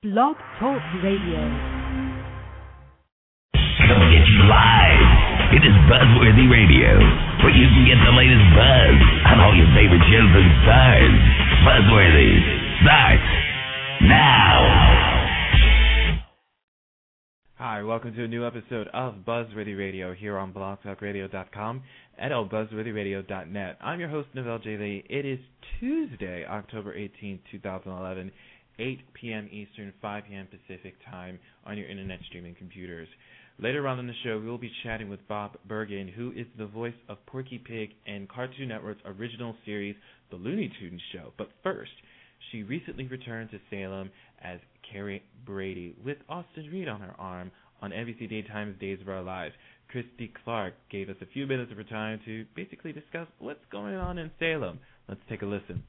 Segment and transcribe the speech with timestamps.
[0.00, 1.42] Blog Talk Radio.
[3.82, 5.58] Coming at you live.
[5.58, 7.02] It is Buzzworthy Radio,
[7.42, 8.94] where you can get the latest buzz
[9.26, 11.18] on all your favorite shows and stars.
[11.66, 12.30] Buzzworthy
[12.78, 13.26] starts
[14.06, 15.08] now.
[17.56, 21.82] Hi, welcome to a new episode of Buzzworthy Radio here on blogtalkradio.com
[22.16, 23.78] and on buzzworthyradio.net.
[23.80, 24.76] I'm your host, Novell J.
[24.76, 25.04] Lee.
[25.10, 25.40] It is
[25.80, 28.30] Tuesday, October 18, 2011,
[28.78, 29.48] 8 p.m.
[29.50, 30.46] Eastern, 5 p.m.
[30.46, 33.08] Pacific time on your internet streaming computers.
[33.60, 36.66] Later on in the show, we will be chatting with Bob Bergen, who is the
[36.66, 39.96] voice of Porky Pig and Cartoon Network's original series,
[40.30, 41.32] The Looney Tunes Show.
[41.36, 41.90] But first,
[42.52, 44.10] she recently returned to Salem
[44.40, 44.60] as
[44.90, 47.50] Carrie Brady with Austin Reed on her arm
[47.82, 49.54] on NBC Daytime's Days of Our Lives.
[49.90, 53.96] Christie Clark gave us a few minutes of her time to basically discuss what's going
[53.96, 54.78] on in Salem.
[55.08, 55.82] Let's take a listen.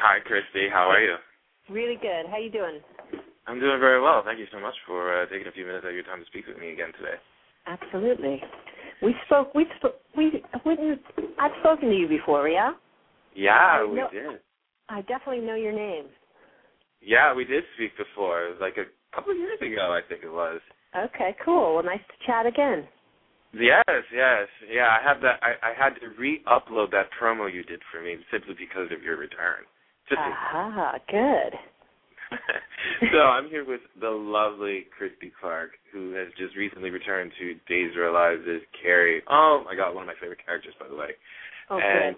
[0.00, 0.68] Hi, Christie.
[0.72, 1.16] How are you?
[1.68, 2.24] Really good.
[2.30, 2.80] How you doing?
[3.46, 4.22] I'm doing very well.
[4.24, 6.26] Thank you so much for uh, taking a few minutes out of your time to
[6.26, 7.16] speak with me again today.
[7.66, 8.40] Absolutely.
[9.02, 9.54] We spoke.
[9.54, 9.96] We spoke.
[10.16, 10.42] We.
[10.64, 11.00] Wouldn't,
[11.38, 12.72] I've spoken to you before, yeah.
[13.34, 14.40] Yeah, I we know- did.
[14.88, 16.06] I definitely know your name.
[17.02, 18.46] Yeah, we did speak before.
[18.46, 20.60] It was like a couple of years ago, I think it was.
[20.96, 21.74] Okay, cool.
[21.76, 22.88] Well, nice to chat again.
[23.52, 24.96] Yes, yes, yeah.
[25.00, 25.40] I have that.
[25.42, 29.16] I, I had to re-upload that promo you did for me simply because of your
[29.16, 29.64] return.
[30.18, 31.58] Ah, good.
[33.12, 37.90] so I'm here with the lovely Christie Clark, who has just recently returned to Days
[37.96, 39.22] of Our Lives as Carrie.
[39.28, 41.10] Oh my God, one of my favorite characters, by the way.
[41.70, 42.16] Oh, and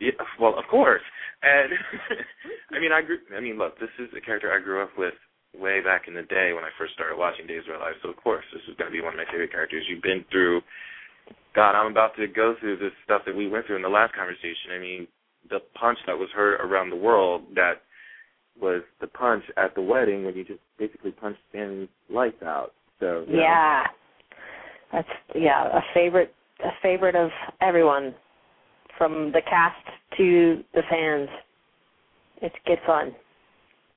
[0.00, 1.02] yeah, well, of course.
[1.42, 1.72] And
[2.76, 3.18] I mean, I grew.
[3.36, 5.14] I mean, look, this is a character I grew up with
[5.54, 8.00] way back in the day when I first started watching Days of Our Lives.
[8.02, 9.84] So of course, this is going to be one of my favorite characters.
[9.88, 10.60] You've been through.
[11.54, 14.16] God, I'm about to go through this stuff that we went through in the last
[14.16, 14.72] conversation.
[14.72, 15.06] I mean,
[15.50, 17.82] the punch that was heard around the world that
[18.60, 22.72] was the punch at the wedding when you just basically punched Stanley's lights out.
[23.00, 23.86] So you know, Yeah.
[24.92, 28.14] That's yeah a favorite a favorite of everyone,
[28.98, 29.84] from the cast
[30.18, 31.28] to the fans.
[32.40, 33.14] It's good fun.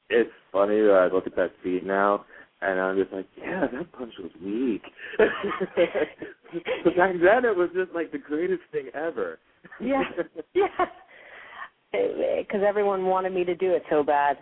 [0.09, 2.25] it's funny that I look at that feed now
[2.61, 4.81] and I'm just like, yeah, that punch was weak.
[5.17, 9.39] but back then it was just like the greatest thing ever.
[9.79, 10.03] Yeah.
[10.53, 10.67] Yeah.
[12.39, 14.38] Because everyone wanted me to do it so bad.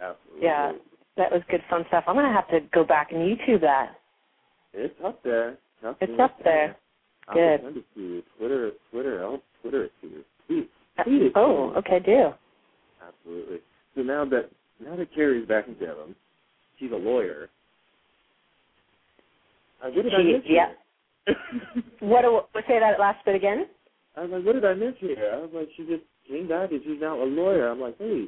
[0.00, 0.46] Absolutely.
[0.46, 0.72] Yeah.
[1.16, 2.04] That was good fun stuff.
[2.06, 3.96] I'm gonna have to go back and YouTube that.
[4.74, 5.56] It's up there.
[5.80, 6.76] Trust It's up there.
[7.28, 7.60] I'll Good.
[7.62, 8.22] send it to you.
[8.38, 10.24] Twitter, Twitter, I'll Twitter it to you.
[10.46, 10.70] Tweet,
[11.04, 12.32] tweet it to Oh, okay, do.
[13.06, 13.58] Absolutely.
[13.94, 16.14] So now that now that Carrie's back in Salem,
[16.78, 17.48] she's a lawyer.
[19.82, 20.68] Uh, what did I miss yeah.
[21.26, 21.36] here?
[22.00, 23.66] What do say that last bit again?
[24.16, 25.32] I was like, what did I miss here?
[25.34, 27.68] I was like, she just and she's now a lawyer.
[27.68, 28.26] I'm like, hey.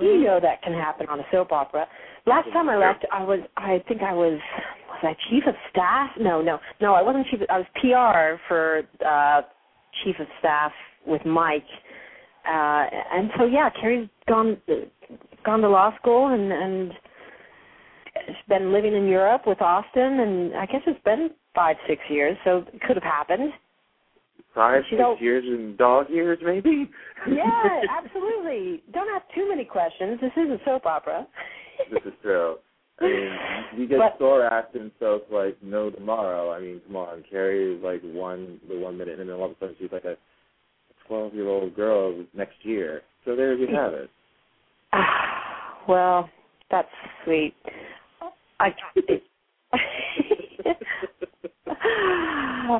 [0.00, 1.86] You know that can happen on a soap opera.
[2.24, 4.38] Last time I left, I was I think I was
[4.88, 6.10] was I chief of staff?
[6.20, 6.94] No, no, no.
[6.94, 7.40] I wasn't chief.
[7.40, 9.42] Of, I was PR for uh
[10.04, 10.70] chief of staff
[11.04, 11.66] with Mike.
[12.46, 14.58] Uh and so yeah, Carrie's gone
[15.44, 16.92] gone to law school and and
[18.48, 22.58] been living in Europe with Austin and I guess it's been five six years, so
[22.72, 23.52] it could have happened.
[24.58, 26.90] Five, six years in dog years, maybe?
[27.30, 28.82] Yeah, absolutely.
[28.92, 30.18] Don't ask too many questions.
[30.20, 31.28] This is a soap opera.
[31.92, 32.56] this is true.
[33.00, 33.30] I mean,
[33.76, 36.50] you get But- sore acting stuff like no tomorrow.
[36.50, 39.52] I mean, come on, Carrie is like one the one minute, and then all of
[39.52, 40.16] a sudden she's like a
[41.06, 43.02] twelve year old girl next year.
[43.24, 44.10] So there you have it.
[44.92, 46.28] Ah, well,
[46.68, 46.88] that's
[47.24, 47.54] sweet.
[48.58, 48.70] I.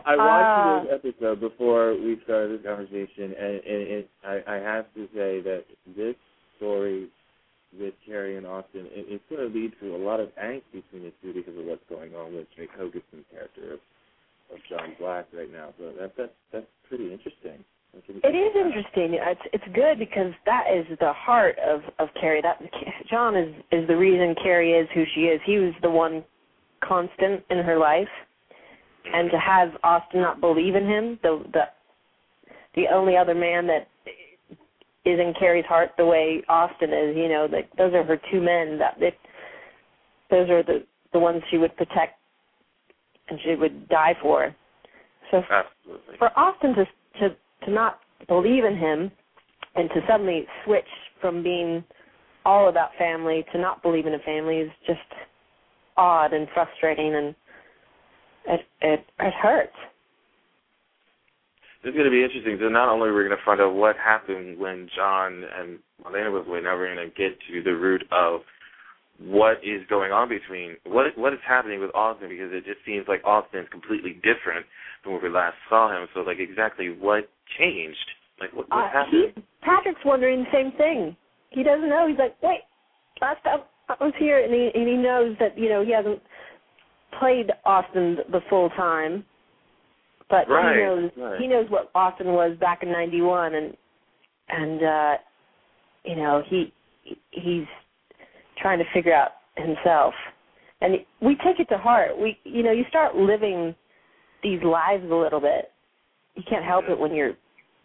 [0.07, 0.83] I watched ah.
[0.85, 5.41] this episode before we started this conversation, and, and it, I, I have to say
[5.41, 5.65] that
[5.97, 6.15] this
[6.57, 7.09] story
[7.79, 11.05] with Carrie and Austin, it, it's going to lead to a lot of angst between
[11.05, 13.81] the two because of what's going on with Drake Hogestyn's character of,
[14.53, 15.73] of John Black right now.
[15.79, 17.65] So that, that that's pretty interesting.
[17.93, 19.19] What can you It is interesting.
[19.21, 22.43] It's it's good because that is the heart of of Carrie.
[22.43, 22.61] That
[23.11, 25.41] John is is the reason Carrie is who she is.
[25.45, 26.25] He was the one
[26.87, 28.09] constant in her life,
[29.13, 31.63] and to have Austin not believe in him, the the
[32.75, 33.89] the only other man that
[35.05, 38.41] is in Carrie's heart the way Austin is, you know, like those are her two
[38.41, 38.79] men.
[38.79, 39.15] That they,
[40.31, 42.19] those are the the ones she would protect
[43.29, 44.55] and she would die for.
[45.31, 46.17] So Absolutely.
[46.19, 46.85] for Austin to
[47.21, 49.11] to to not believe in him
[49.75, 50.85] and to suddenly switch
[51.21, 51.85] from being
[52.45, 55.01] all about family to not believe in a family is just
[55.97, 57.35] odd and frustrating and
[58.49, 59.77] it it it hurts.
[61.85, 62.59] this is going to be interesting.
[62.61, 66.33] So not only are we going to find out what happened when John and Marlena
[66.33, 68.41] was away, now we're going to get to the root of
[69.21, 73.07] what is going on between what what is happening with Austin because it just seems
[73.09, 74.65] like Austin is completely different
[75.03, 76.07] from when we last saw him.
[76.15, 77.29] So like exactly what
[77.59, 77.99] changed?
[78.41, 79.33] Like what, what Uh, happened?
[79.35, 81.17] he, Patrick's wondering the same thing.
[81.51, 82.07] He doesn't know.
[82.07, 82.61] He's like, wait,
[83.21, 86.23] last time I was here, and he and he knows that you know he hasn't
[87.19, 89.25] played Austin the full time,
[90.31, 91.41] but Right, he knows right.
[91.41, 93.77] he knows what Austin was back in '91, and
[94.49, 95.15] and uh
[96.05, 96.73] you know he
[97.31, 97.67] he's
[98.61, 100.15] trying to figure out himself,
[100.81, 102.19] and we take it to heart.
[102.19, 103.75] We you know you start living
[104.43, 105.71] these lives a little bit.
[106.35, 107.33] You can't help it when you're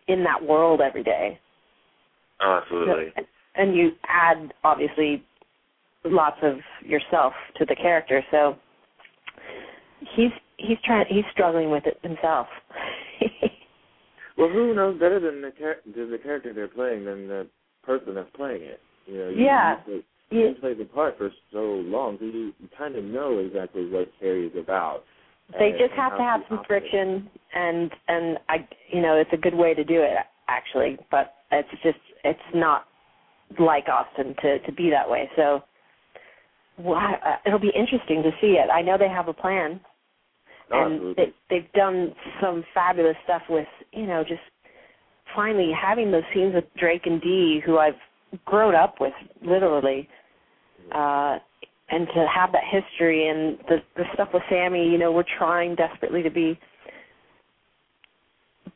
[0.08, 1.40] in that world every day.
[2.42, 3.14] Oh, absolutely.
[3.56, 5.24] And you add obviously
[6.04, 6.56] lots of
[6.86, 8.56] yourself to the character, so
[10.16, 12.48] he's he's trying he's struggling with it himself.
[14.38, 17.48] Well, who knows better than the char- than the character they're playing than the
[17.84, 18.82] person that's playing it?
[19.06, 19.78] You know, you, Yeah.
[19.86, 23.38] You, you, you play the part for so long, so you, you kind of know
[23.38, 25.04] exactly what Carrie is about.
[25.60, 26.88] they and- just and have to have some operates.
[26.90, 30.18] friction and and I you know it's a good way to do it
[30.48, 32.86] actually, but it's just it's not
[33.60, 35.30] like Austin to to be that way.
[35.36, 35.64] So
[36.80, 38.72] well, uh, it'll be interesting to see it.
[38.72, 39.80] I know they have a plan.
[40.74, 44.42] And they, they've done some fabulous stuff with you know just
[45.36, 47.94] finally having those scenes with Drake and Dee, who I've
[48.46, 50.08] grown up with literally,
[50.94, 51.38] uh,
[51.90, 54.88] and to have that history and the the stuff with Sami.
[54.90, 56.60] You know, we're trying desperately to be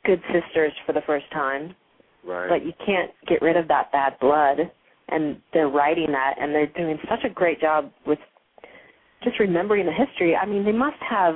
[0.05, 1.75] good sisters for the first time,
[2.25, 2.50] right.
[2.50, 4.71] but you can't get rid of that bad blood.
[5.09, 8.19] And they're writing that, and they're doing such a great job with
[9.23, 10.35] just remembering the history.
[10.35, 11.35] I mean, they must have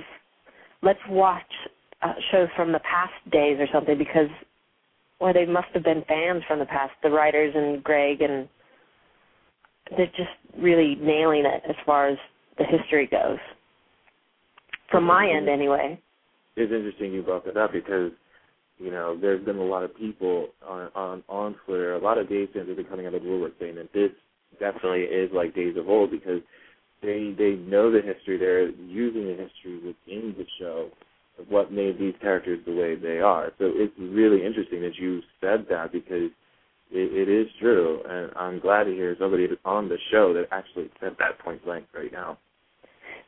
[0.82, 1.44] let's watch
[2.02, 4.30] uh, shows from the past days or something because,
[5.20, 6.94] or they must have been fans from the past.
[7.04, 8.48] The writers and Greg and
[9.96, 12.18] they're just really nailing it as far as
[12.58, 13.40] the history goes.
[14.90, 16.00] From my end, anyway.
[16.56, 18.12] it's interesting you brought that up because
[18.78, 22.28] you know there's been a lot of people on on on Twitter, a lot of
[22.28, 24.12] Days fans have been coming out of the woodwork saying that this
[24.60, 26.42] definitely is like Days of Old because
[27.02, 30.90] they they know the history, they're using the history within the show
[31.40, 33.52] of what made these characters the way they are.
[33.58, 36.30] So it's really interesting that you said that because
[36.92, 40.90] it, it is true, and I'm glad to hear somebody on the show that actually
[41.00, 42.38] said that point blank right now.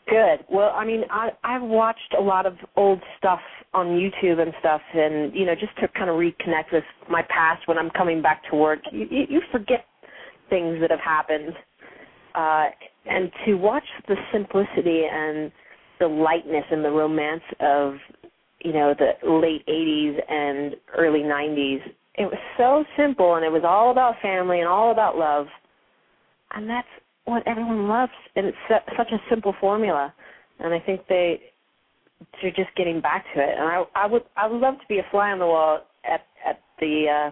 [0.08, 0.46] Good.
[0.52, 3.40] Well, I mean, I I've watched a lot of old stuff
[3.74, 7.68] on YouTube and stuff, and you know, just to kind of reconnect with my past
[7.68, 8.80] when I'm coming back to work.
[8.92, 9.86] You you, you forget
[10.50, 11.54] things that have happened,
[12.36, 12.66] uh,
[13.06, 15.52] and to watch the simplicity and
[16.00, 17.96] the lightness and the romance of
[18.60, 21.82] you know the late '80s and early '90s.
[22.16, 25.48] It was so simple, and it was all about family and all about love,
[26.52, 26.88] and that's
[27.26, 30.14] what everyone loves, and it's such a simple formula.
[30.60, 31.42] And I think they
[32.42, 33.56] they're just getting back to it.
[33.58, 36.22] And I I would I would love to be a fly on the wall at
[36.48, 37.32] at the uh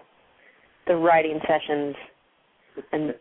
[0.86, 1.94] the writing sessions.
[2.92, 3.14] And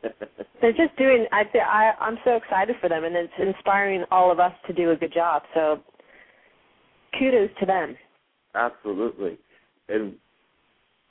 [0.61, 1.25] they're just doing.
[1.31, 4.91] I I I'm so excited for them, and it's inspiring all of us to do
[4.91, 5.43] a good job.
[5.53, 5.79] So
[7.17, 7.95] kudos to them.
[8.55, 9.37] Absolutely.
[9.89, 10.15] And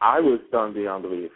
[0.00, 1.30] I was stunned beyond belief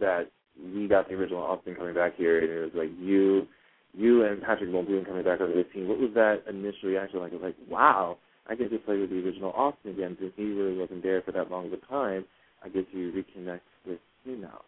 [0.00, 0.30] that
[0.74, 3.46] we got the original Austin coming back here, and it was like you,
[3.94, 5.88] you and Patrick Muldoon coming back over the team.
[5.88, 7.32] What was that initial reaction like?
[7.32, 8.18] It was like, wow,
[8.48, 10.16] I get to play with the original Austin again.
[10.20, 12.24] Since he really wasn't there for that long of a time,
[12.64, 14.62] I get to reconnect with you now.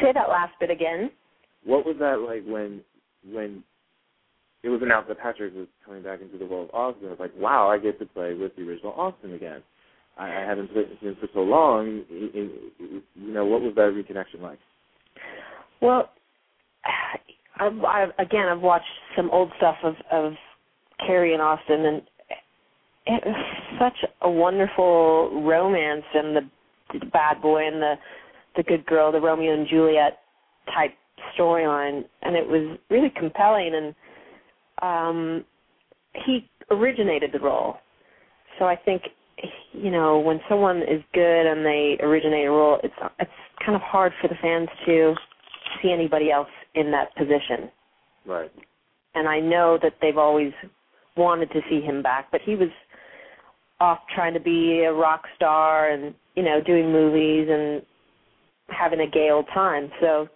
[0.00, 1.10] Say that last bit again.
[1.64, 2.80] What was that like when
[3.30, 3.62] when
[4.62, 7.06] it was announced that Patrick was coming back into the role of Austin?
[7.06, 9.62] It was like, wow, I get to play with the original Austin again.
[10.16, 12.04] I, I haven't played with him for so long.
[12.10, 12.30] It,
[12.80, 14.58] it, you know, what was that reconnection like?
[15.80, 16.10] Well,
[17.56, 20.32] I've, I've again I've watched some old stuff of of
[21.06, 22.02] Carrie and Austin, and
[23.06, 23.36] it was
[23.80, 26.40] such a wonderful romance, and the,
[26.92, 27.94] the bad boy and the
[28.56, 30.18] the good girl, the Romeo and Juliet
[30.74, 30.92] type
[31.38, 33.72] storyline, and it was really compelling.
[33.74, 33.94] And
[34.82, 35.44] um,
[36.26, 37.76] he originated the role,
[38.58, 39.02] so I think
[39.72, 43.30] you know when someone is good and they originate a role, it's it's
[43.64, 45.14] kind of hard for the fans to
[45.82, 47.70] see anybody else in that position.
[48.26, 48.52] Right.
[49.14, 50.52] And I know that they've always
[51.16, 52.70] wanted to see him back, but he was
[53.80, 57.82] off trying to be a rock star and, you know, doing movies and
[58.68, 59.90] having a gay old time.
[60.00, 60.28] So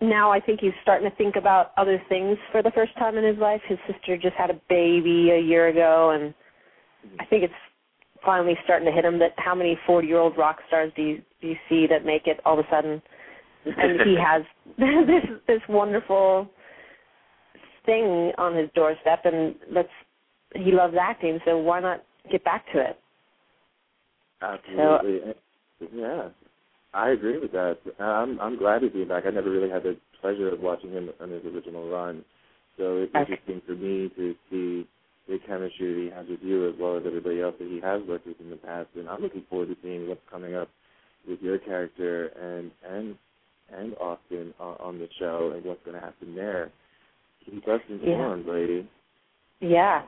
[0.00, 3.24] now I think he's starting to think about other things for the first time in
[3.24, 3.60] his life.
[3.68, 6.34] His sister just had a baby a year ago and
[7.20, 7.54] I think it's
[8.24, 9.18] finally starting to hit him.
[9.18, 12.58] That how many forty-year-old rock stars do you do you see that make it all
[12.58, 13.02] of a sudden?
[13.64, 14.42] And he has
[14.78, 16.48] this this wonderful
[17.86, 19.88] thing on his doorstep, and let's
[20.54, 22.98] he loves acting, so why not get back to it?
[24.40, 25.34] Absolutely.
[25.92, 26.28] yeah.
[26.94, 27.78] I agree with that.
[27.98, 29.24] I'm I'm glad he's being back.
[29.26, 32.24] I never really had the pleasure of watching him on his original run.
[32.76, 33.20] So it's Okay.
[33.32, 34.86] interesting for me to see
[35.28, 38.02] the chemistry that he has with you as well as everybody else that he has
[38.08, 38.88] worked with in the past.
[38.96, 40.70] And I'm looking forward to seeing what's coming up
[41.28, 43.16] with your character and and
[43.70, 46.70] and Austin on, on the show and what's going to happen there.
[47.44, 48.88] Keep us informed, lady.
[49.60, 50.02] Yeah,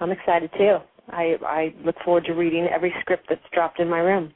[0.00, 0.78] I'm excited too.
[1.08, 4.34] I I look forward to reading every script that's dropped in my room.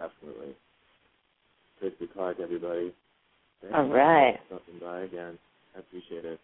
[0.00, 0.54] Definitely.
[1.78, 2.92] Christie Clark, everybody.
[3.60, 4.34] Thank All you right.
[4.48, 5.38] for stopping by again.
[5.76, 6.40] I appreciate it.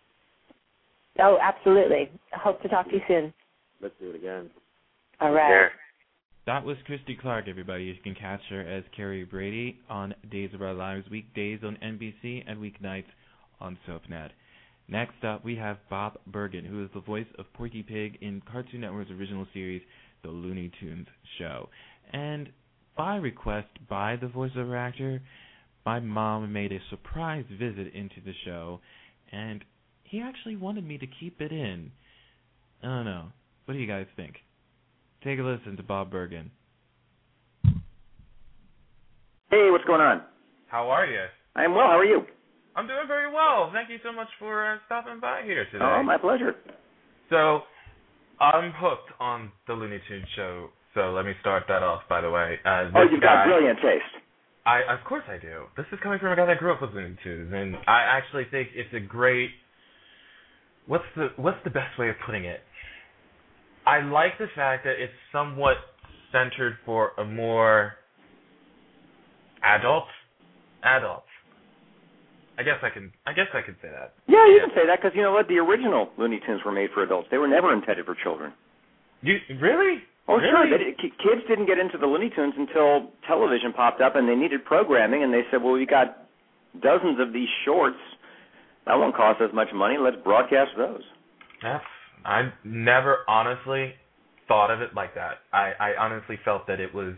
[1.18, 2.10] Oh, absolutely.
[2.34, 3.32] I hope to talk to you soon.
[3.80, 4.50] Let's do it again.
[5.20, 5.48] All right.
[5.48, 5.72] There.
[6.46, 7.84] That was Christie Clark, everybody.
[7.84, 12.44] You can catch her as Carrie Brady on Days of Our Lives weekdays on NBC
[12.46, 13.04] and weeknights
[13.60, 14.30] on SoapNet.
[14.88, 18.82] Next up, we have Bob Bergen, who is the voice of Porky Pig in Cartoon
[18.82, 19.82] Network's original series,
[20.22, 21.08] The Looney Tunes
[21.38, 21.68] Show.
[22.12, 22.50] And
[22.96, 25.22] by request by the voiceover actor,
[25.84, 28.80] my mom made a surprise visit into the show,
[29.30, 29.64] and
[30.04, 31.92] he actually wanted me to keep it in.
[32.82, 33.26] I don't know.
[33.64, 34.36] What do you guys think?
[35.22, 36.50] Take a listen to Bob Bergen.
[39.50, 40.22] Hey, what's going on?
[40.68, 41.24] How are you?
[41.54, 41.86] I'm well.
[41.86, 42.22] How are you?
[42.74, 43.70] I'm doing very well.
[43.72, 45.84] Thank you so much for uh, stopping by here today.
[45.84, 46.54] Oh, my pleasure.
[47.30, 47.60] So,
[48.38, 50.68] I'm hooked on the Looney Tunes show.
[50.96, 52.02] So let me start that off.
[52.08, 54.16] By the way, uh, Oh, you've guy, got brilliant taste.
[54.64, 55.64] I of course I do.
[55.76, 58.46] This is coming from a guy that grew up with Looney Tunes, and I actually
[58.50, 59.50] think it's a great.
[60.86, 62.60] What's the What's the best way of putting it?
[63.86, 65.76] I like the fact that it's somewhat
[66.32, 67.92] centered for a more
[69.62, 70.08] adult,
[70.82, 71.24] adult.
[72.58, 73.12] I guess I can.
[73.26, 74.14] I guess I could say that.
[74.26, 74.66] Yeah, you Yeah.
[74.66, 75.46] can say that because you know what?
[75.46, 77.28] The original Looney Tunes were made for adults.
[77.30, 78.54] They were never intended for children.
[79.20, 80.02] You really?
[80.28, 80.66] Oh, sure.
[80.66, 84.64] They, kids didn't get into the Looney Tunes until television popped up, and they needed
[84.64, 85.22] programming.
[85.22, 86.26] And they said, "Well, we got
[86.82, 87.98] dozens of these shorts.
[88.86, 89.96] That won't cost us much money.
[89.98, 91.02] Let's broadcast those."
[91.62, 91.84] That's
[92.24, 93.94] I never honestly
[94.48, 95.46] thought of it like that.
[95.52, 97.14] I, I honestly felt that it was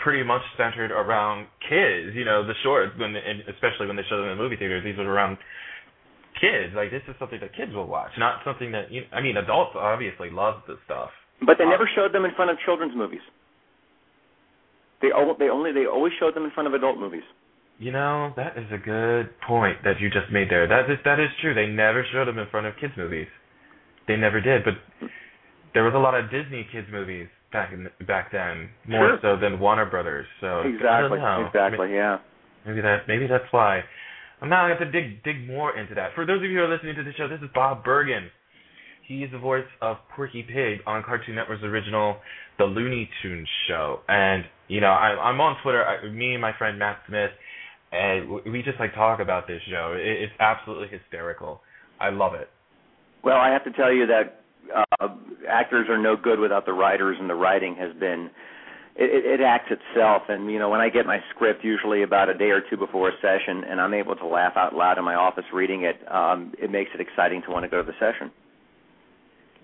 [0.00, 2.14] pretty much centered around kids.
[2.14, 4.82] You know, the shorts when and especially when they show them in the movie theaters,
[4.84, 5.38] these are around
[6.40, 6.74] kids.
[6.74, 9.02] Like this is something that kids will watch, not something that you.
[9.12, 11.10] I mean, adults obviously love this stuff.
[11.46, 13.22] But they never showed them in front of children's movies.
[15.00, 17.24] They they only they always showed them in front of adult movies.
[17.78, 20.68] You know, that is a good point that you just made there.
[20.68, 21.54] That is that is true.
[21.54, 23.26] They never showed them in front of kids movies.
[24.06, 24.74] They never did, but
[25.74, 29.36] there was a lot of Disney kids movies back in back then, more Sure.
[29.36, 30.26] so than Warner Brothers.
[30.40, 31.18] So Exactly.
[31.18, 31.94] Exactly.
[31.94, 32.18] Yeah.
[32.66, 33.82] Maybe that maybe that's why.
[34.40, 36.14] I'm now going to have to dig dig more into that.
[36.14, 38.30] For those of you who are listening to the show, this is Bob Bergen.
[39.06, 42.16] He is the voice of Porky Pig on Cartoon Network's original
[42.58, 44.00] The Looney Tunes show.
[44.08, 45.84] And you know, I, I'm on Twitter.
[45.84, 47.30] I, me and my friend Matt Smith,
[47.90, 49.94] and we- just like talk about this show.
[49.96, 51.60] It, it's absolutely hysterical.
[52.00, 52.48] I love it.
[53.24, 54.42] Well, I have to tell you that
[54.74, 55.08] uh,
[55.48, 58.30] actors are no good without the writers, and the writing has been
[58.96, 60.22] it, it acts itself.
[60.28, 63.08] And you know, when I get my script, usually about a day or two before
[63.08, 66.52] a session, and I'm able to laugh out loud in my office reading it, um,
[66.58, 68.30] it makes it exciting to want to go to the session.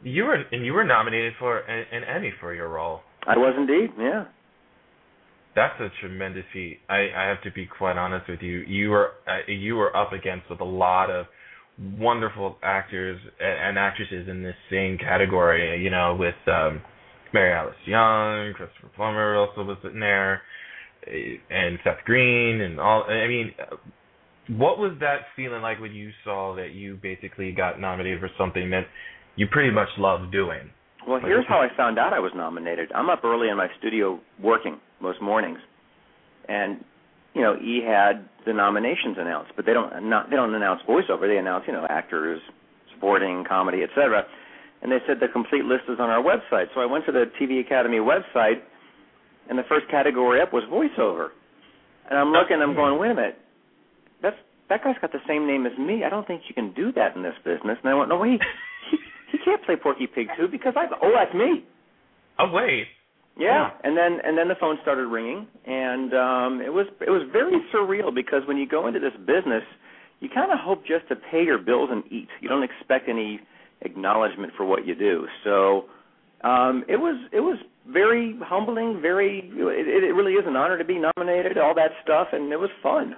[0.02, 3.00] You were and you were nominated for an, an Emmy for your role.
[3.26, 4.24] I was indeed, yeah.
[5.54, 6.78] That's a tremendous feat.
[6.88, 8.58] I, I have to be quite honest with you.
[8.60, 11.26] You were uh, you were up against with a lot of
[11.98, 15.82] wonderful actors and, and actresses in this same category.
[15.82, 16.80] You know, with um,
[17.32, 20.42] Mary Alice Young, Christopher Plummer also was in there,
[21.50, 23.04] and Seth Green, and all.
[23.08, 23.52] I mean,
[24.48, 28.70] what was that feeling like when you saw that you basically got nominated for something
[28.70, 28.84] that
[29.38, 30.70] you pretty much love doing?
[31.06, 32.92] Well, here's how I found out I was nominated.
[32.92, 35.58] I'm up early in my studio working most mornings,
[36.48, 36.84] and
[37.34, 41.28] you know, E had the nominations announced, but they don't not they don't announce voiceover.
[41.28, 42.42] They announce you know actors,
[42.92, 44.24] supporting, comedy, etc.
[44.82, 46.66] And they said the complete list is on our website.
[46.74, 48.60] So I went to the TV Academy website,
[49.48, 51.28] and the first category up was voiceover.
[52.10, 53.38] And I'm looking, I'm going, wait a minute,
[54.22, 54.36] that's
[54.68, 56.04] that guy's got the same name as me.
[56.04, 57.78] I don't think you can do that in this business.
[57.82, 58.40] And I went, no wait,
[59.48, 61.64] can't play Porky Pig too because I oh that's me.
[62.38, 62.86] Oh wait,
[63.36, 67.22] Yeah, and then and then the phone started ringing, and um, it was it was
[67.32, 69.64] very surreal because when you go into this business,
[70.20, 72.28] you kind of hope just to pay your bills and eat.
[72.40, 73.40] You don't expect any
[73.82, 75.26] acknowledgement for what you do.
[75.44, 75.84] So
[76.44, 80.84] Um, it was it was very humbling, very it, it really is an honor to
[80.84, 83.16] be nominated, all that stuff, and it was fun.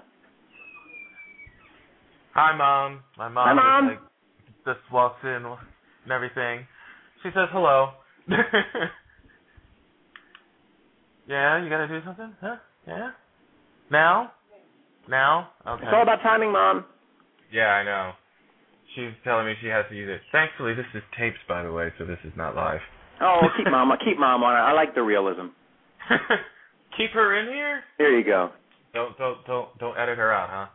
[2.35, 3.01] Hi, mom.
[3.19, 3.45] My mom.
[3.49, 3.91] Hi, Mom.
[3.91, 4.01] Just,
[4.67, 5.45] like, just walks in
[6.11, 6.67] and everything.
[7.23, 7.90] She says hello.
[11.29, 12.57] yeah, you gotta do something, huh?
[12.87, 13.11] Yeah.
[13.90, 14.33] Now?
[15.09, 15.50] Now?
[15.67, 15.85] Okay.
[15.85, 16.85] It's all about timing, Mom.
[17.52, 18.12] Yeah, I know.
[18.95, 20.21] She's telling me she has to use it.
[20.33, 22.81] Thankfully, this is tapes, by the way, so this is not live.
[23.21, 24.61] Oh, keep mom, keep mom on it.
[24.61, 25.55] I like the realism.
[26.97, 27.83] Keep her in here.
[27.99, 28.50] There you go.
[28.93, 30.67] Don't don't don't don't edit her out, huh?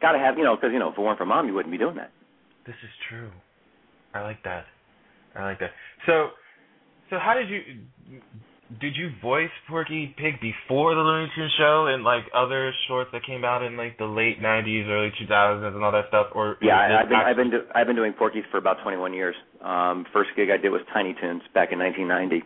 [0.00, 1.70] Got to have you know because you know if it weren't for mom, you wouldn't
[1.70, 2.10] be doing that.
[2.66, 3.30] This is true.
[4.14, 4.64] I like that.
[5.34, 5.70] I like that.
[6.06, 6.28] So,
[7.10, 7.60] so how did you
[8.80, 13.24] did you voice Porky Pig before the Looney Tunes show and like other shorts that
[13.24, 16.28] came out in like the late '90s, early 2000s, and all that stuff?
[16.34, 19.14] Or Yeah, I, I've been I've been do, I've been doing Porky's for about 21
[19.14, 19.34] years.
[19.62, 22.44] Um, first gig I did was Tiny Toons back in 1990,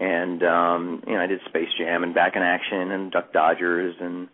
[0.00, 3.94] and um, you know I did Space Jam and Back in Action and Duck Dodgers
[4.00, 4.28] and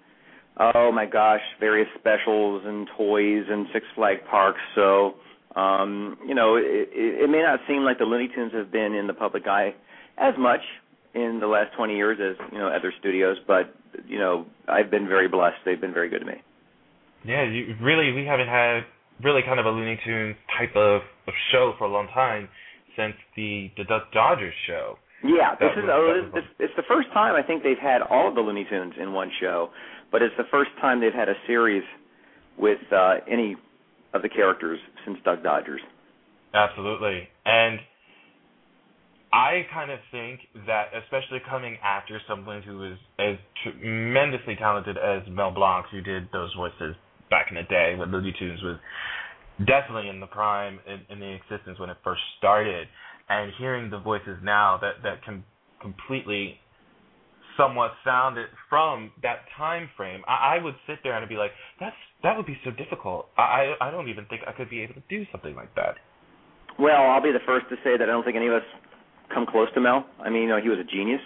[0.58, 4.60] oh my gosh, various specials and toys and Six Flag Parks.
[4.74, 5.14] So
[5.56, 8.94] um, you know it, it, it may not seem like the Looney Tunes have been
[8.94, 9.74] in the public eye
[10.18, 10.60] as much
[11.14, 13.74] in the last 20 years as you know other studios, but
[14.06, 15.56] you know I've been very blessed.
[15.64, 16.34] They've been very good to me.
[17.24, 18.82] Yeah, you, really, we haven't had
[19.24, 22.48] really kind of a Looney Tunes type of, of show for a long time
[22.96, 24.98] since the the Duck Dodgers show.
[25.24, 28.02] Yeah, this That is was- oh, this, it's the first time I think they've had
[28.02, 29.70] all of the Looney Tunes in one show,
[30.12, 31.82] but it's the first time they've had a series
[32.58, 33.56] with uh any
[34.12, 35.80] of the characters since Duck Dodgers.
[36.52, 37.28] Absolutely.
[37.46, 37.78] And
[39.32, 45.22] I kind of think that, especially coming after someone who is as tremendously talented as
[45.28, 46.94] Mel Blanc, who did those voices
[47.30, 48.78] back in the day when Looney Tunes was
[49.66, 52.86] definitely in the prime in, in the existence when it first started,
[53.28, 55.44] and hearing the voices now that that can
[55.80, 56.58] completely
[57.56, 61.52] somewhat sounded from that time frame, I, I would sit there and I'd be like,
[61.80, 63.28] "That's that would be so difficult.
[63.36, 65.96] I I don't even think I could be able to do something like that."
[66.78, 68.66] Well, I'll be the first to say that I don't think any of us
[69.32, 70.06] come close to Mel.
[70.20, 71.22] I mean, you know, he was a genius.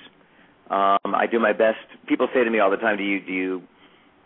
[0.71, 1.83] Um, I do my best.
[2.07, 3.63] People say to me all the time, "Do you do you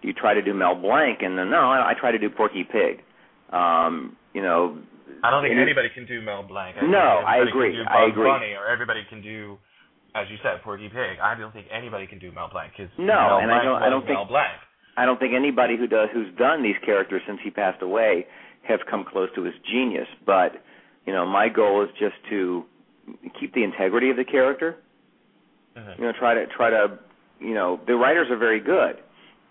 [0.02, 2.28] do you try to do Mel Blanc?" And then, no, I, I try to do
[2.28, 3.00] Porky Pig.
[3.50, 4.78] Um, you know,
[5.22, 6.76] I don't think anybody can do Mel Blanc.
[6.80, 7.80] I No, I agree.
[7.88, 8.28] I agree.
[8.28, 9.56] Bunny, or everybody can do,
[10.14, 11.18] as you said, Porky Pig.
[11.22, 13.88] I don't think anybody can do Mel Blanc because No, Mel and I don't- I
[13.90, 14.52] don't think- Mel Blanc.
[14.96, 18.26] I don't think anybody who does who's done these characters since he passed away
[18.62, 20.08] have come close to his genius.
[20.24, 20.54] But
[21.04, 22.64] you know, my goal is just to
[23.38, 24.76] keep the integrity of the character.
[25.76, 25.98] Mhm.
[25.98, 26.98] You know, try to try to
[27.40, 28.98] you know the writers are very good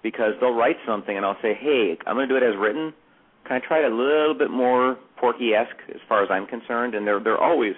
[0.02, 2.94] because they'll write something and I'll say, hey, I'm going to do it as written.
[3.46, 6.96] Can I try it a little bit more Porky-esque as far as I'm concerned?
[6.96, 7.76] And they're they're always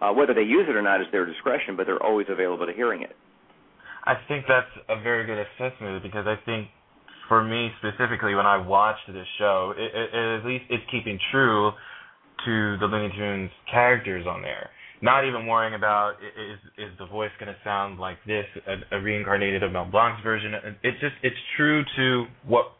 [0.00, 2.72] uh, whether they use it or not is their discretion, but they're always available to
[2.72, 3.16] hearing it.
[4.04, 6.68] I think that's a very good assessment because I think
[7.28, 11.18] for me specifically, when I watched this show, it, it, it at least it's keeping
[11.30, 11.70] true
[12.44, 14.70] to the Looney Tunes characters on there.
[15.02, 19.00] Not even worrying about is is the voice going to sound like this, a, a
[19.00, 20.52] reincarnated of Mel Blanc's version.
[20.82, 22.72] It's just it's true to what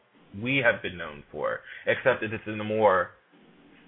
[0.43, 3.11] we have been known for, except that it's in the more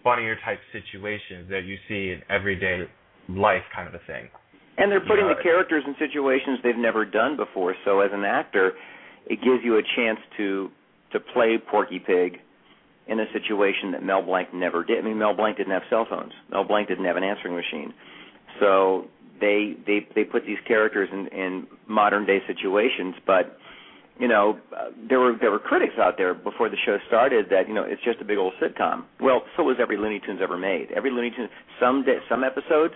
[0.03, 2.89] funnier type situations that you see in everyday
[3.29, 4.29] life kind of a thing.
[4.79, 5.35] And they're putting Yeah.
[5.35, 7.77] the characters in situations they've never done before.
[7.85, 8.75] So as an actor,
[9.27, 10.71] it gives you a chance to
[11.13, 12.41] to play Porky Pig
[13.07, 14.99] in a situation that Mel Blanc never did.
[14.99, 16.33] I mean, Mel Blanc didn't have cell phones.
[16.51, 17.93] Mel Blanc didn't have an answering machine.
[18.61, 19.09] So
[19.41, 23.59] they they they put these characters in in modern day situations, but
[24.19, 27.69] you know, uh, there were there were critics out there before the show started that
[27.69, 29.05] you know it's just a big old sitcom.
[29.21, 30.93] Well, so was every Looney Tunes ever made.
[30.93, 31.51] Every Looney Tunes.
[31.81, 32.95] Some da- some episodes,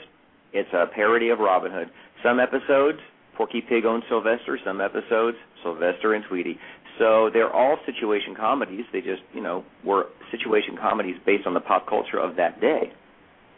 [0.52, 1.88] it's a parody of Robin Hood.
[2.22, 2.98] Some episodes,
[3.36, 4.58] Porky Pig owns Sylvester.
[4.64, 6.58] Some episodes, Sylvester and Tweety.
[6.98, 8.84] So they're all situation comedies.
[8.92, 12.92] They just you know were situation comedies based on the pop culture of that day.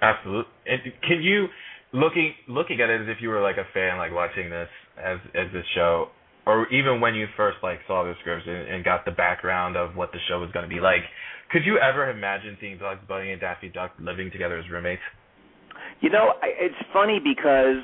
[0.03, 0.53] Absolutely.
[0.66, 1.46] And can you
[1.92, 5.18] looking looking at it as if you were like a fan, like watching this as
[5.35, 6.09] as this show,
[6.46, 9.96] or even when you first like saw the scripts and, and got the background of
[9.96, 11.03] what the show was going to be like,
[11.51, 15.03] could you ever imagine seeing Bugs Bunny and Daffy Duck living together as roommates?
[16.00, 17.82] You know, I, it's funny because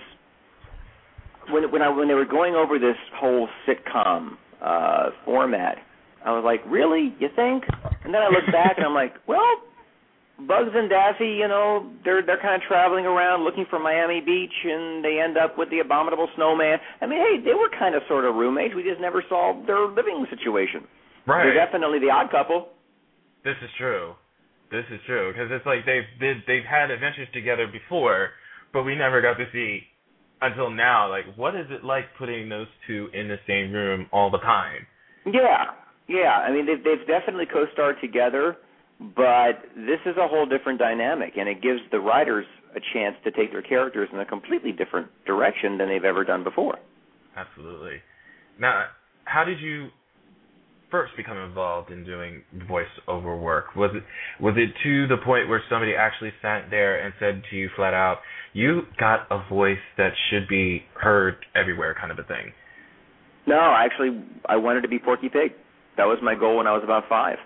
[1.51, 5.79] when when I when they were going over this whole sitcom uh format,
[6.25, 7.15] I was like, "Really?
[7.19, 7.65] You think?"
[8.05, 9.63] And then I look back and I'm like, "Well,
[10.39, 14.55] Bugs and Daffy, you know, they're they're kind of traveling around looking for Miami Beach,
[14.65, 16.79] and they end up with the abominable snowman.
[17.01, 18.75] I mean, hey, they were kind of sort of roommates.
[18.75, 20.87] We just never saw their living situation.
[21.27, 21.45] Right.
[21.45, 22.69] They're definitely the odd couple.
[23.45, 24.15] This is true.
[24.75, 28.31] This is true because it's like they've they've, they've had adventures together before,
[28.73, 29.83] but we never got to see
[30.43, 31.09] until now.
[31.09, 34.85] Like, what is it like putting those two in the same room all the time?
[35.27, 36.43] Yeah, yeah.
[36.43, 38.57] I mean, they've they've definitely co-starred together,
[38.99, 43.31] but this is a whole different dynamic, and it gives the writers a chance to
[43.31, 46.79] take their characters in a completely different direction than they've ever done before.
[47.37, 47.99] Absolutely.
[48.59, 48.87] Now,
[49.25, 49.91] how did you
[50.95, 53.75] first become involved in doing voiceover work?
[53.75, 54.05] Was it
[54.41, 57.95] was it to the point where somebody actually sat there and said to you flat
[57.95, 58.19] out,
[58.53, 62.53] "You got a voice that should be heard everywhere," kind of a thing?
[63.45, 65.53] No, actually, I wanted to be Porky Pig.
[65.97, 67.39] That was my goal when I was about five.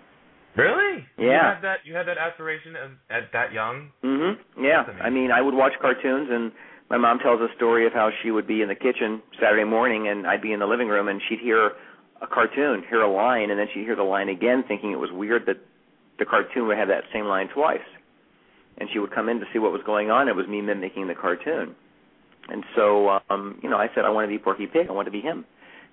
[0.54, 1.06] Really?
[1.16, 1.24] Yeah.
[1.24, 3.90] You had that you had that aspiration at, at that young?
[4.04, 4.36] Mhm.
[4.60, 4.84] Yeah.
[5.00, 6.52] I mean, I would watch cartoons and
[6.90, 10.08] my mom tells a story of how she would be in the kitchen Saturday morning
[10.08, 11.72] and I'd be in the living room and she'd hear
[12.22, 15.10] a cartoon, hear a line and then she'd hear the line again thinking it was
[15.12, 15.56] weird that
[16.18, 17.86] the cartoon would have that same line twice.
[18.78, 20.28] And she would come in to see what was going on.
[20.28, 21.74] It was me mimicking the cartoon.
[22.48, 24.86] And so um, you know, I said I want to be Porky Pig.
[24.88, 25.44] I want to be him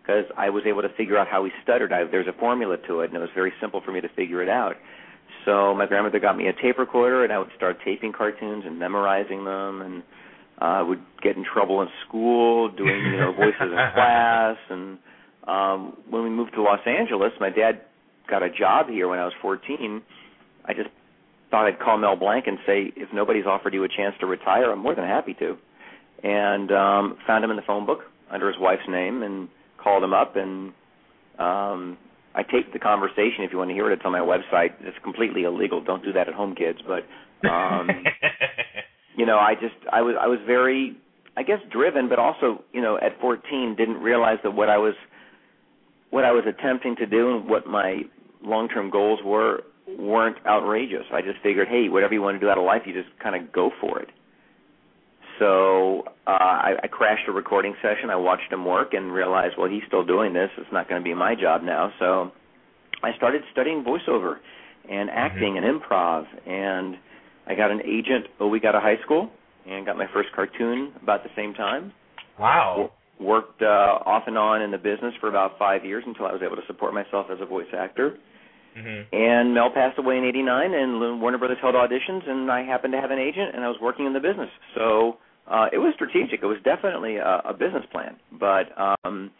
[0.02, 1.92] because I was able to figure out how he stuttered.
[1.92, 4.42] I, there's a formula to it, and it was very simple for me to figure
[4.44, 4.76] it out.
[5.46, 8.80] So my grandmother got me a tape recorder, and I would start taping cartoons and
[8.80, 10.04] memorizing them, and
[10.60, 14.58] I uh, would get in trouble in school doing you know voices in class.
[14.70, 14.98] And
[15.48, 17.82] um, when we moved to Los Angeles, my dad
[18.30, 20.02] got a job here when I was 14.
[20.66, 20.90] I just
[21.52, 24.72] thought I'd call Mel Blanc and say, if nobody's offered you a chance to retire,
[24.72, 25.58] I'm more than happy to.
[26.24, 28.00] And um, found him in the phone book
[28.32, 29.48] under his wife's name, and
[29.86, 30.74] called him up and
[31.38, 31.98] um
[32.34, 34.98] I taped the conversation if you want to hear it it's on my website it's
[35.04, 37.04] completely illegal don't do that at home kids but
[37.48, 37.90] um
[39.16, 40.98] you know I just I was I was very
[41.38, 44.96] I guess driven but also you know at 14 didn't realize that what I was
[46.10, 48.02] what I was attempting to do and what my
[48.44, 49.64] long-term goals were
[49.98, 52.94] weren't outrageous I just figured hey whatever you want to do out of life you
[52.94, 54.10] just kind of go for it
[55.40, 58.10] so uh, I, I crashed a recording session.
[58.10, 60.50] I watched him work and realized, well, he's still doing this.
[60.58, 61.92] It's not going to be my job now.
[62.00, 62.32] So
[63.04, 64.38] I started studying voiceover
[64.90, 65.66] and acting mm-hmm.
[65.66, 66.26] and improv.
[66.48, 66.96] And
[67.48, 68.28] I got an agent.
[68.40, 69.30] Oh, we got a high school
[69.68, 71.92] and got my first cartoon about the same time.
[72.40, 72.92] Wow.
[73.20, 76.42] Worked uh, off and on in the business for about five years until I was
[76.46, 78.18] able to support myself as a voice actor.
[78.78, 79.16] Mm-hmm.
[79.16, 83.00] And Mel passed away in '89, and Warner Brothers held auditions, and I happened to
[83.00, 84.50] have an agent, and I was working in the business.
[84.76, 86.44] So uh, it was strategic.
[86.44, 89.32] It was definitely a, a business plan, but um,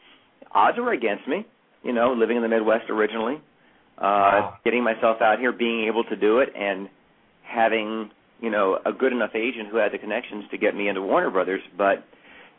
[0.52, 1.46] odds were against me.
[1.84, 3.36] You know, living in the Midwest originally,
[3.98, 4.58] uh, wow.
[4.64, 6.90] getting myself out here, being able to do it, and
[7.44, 8.10] having
[8.40, 11.30] you know a good enough agent who had the connections to get me into Warner
[11.30, 11.62] Brothers.
[11.78, 12.06] But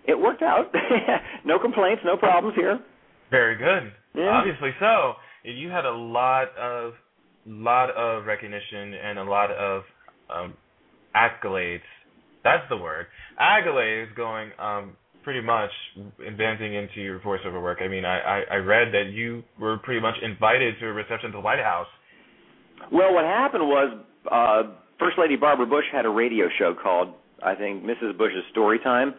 [0.06, 0.72] it worked out.
[1.44, 2.78] no complaints, no problems here.
[3.30, 3.92] Very good.
[4.14, 4.30] Yeah.
[4.30, 5.14] Obviously so.
[5.44, 6.92] You had a lot of
[7.46, 9.82] lot of recognition and a lot of
[10.28, 10.54] um,
[11.14, 11.86] accolades.
[12.42, 13.06] That's the word
[13.40, 15.70] accolades going um, pretty much
[16.26, 17.78] advancing into your voiceover work.
[17.80, 21.30] I mean, I, I, I read that you were pretty much invited to a reception
[21.30, 21.88] at the White House.
[22.92, 23.98] Well, what happened was
[24.30, 24.62] uh,
[24.98, 28.16] First Lady Barbara Bush had a radio show called, I think, Mrs.
[28.16, 29.14] Bush's Story Time,